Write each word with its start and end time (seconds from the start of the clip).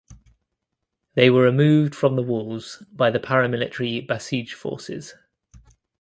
They 1.13 1.29
were 1.29 1.43
removed 1.43 1.93
from 1.93 2.15
the 2.15 2.23
walls 2.23 2.83
by 2.91 3.11
the 3.11 3.19
paramilitary 3.19 4.03
Basij 4.07 4.49
forces. 4.49 5.13